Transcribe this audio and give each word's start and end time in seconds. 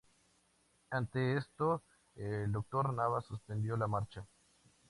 Ante 0.89 1.37
esto 1.37 1.83
el 2.15 2.51
Doctor 2.51 2.91
Nava 2.91 3.21
suspendió 3.21 3.77
la 3.77 3.85
marcha. 3.85 4.25